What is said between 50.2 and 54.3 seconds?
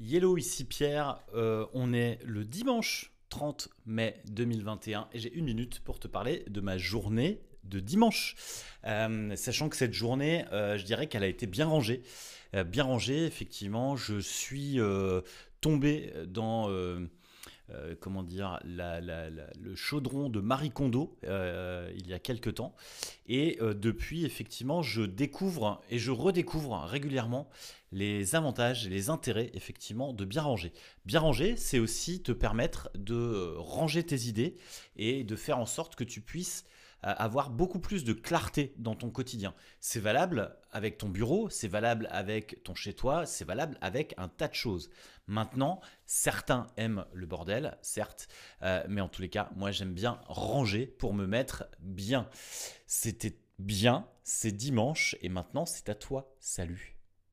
ranger pour me mettre bien. C'était bien,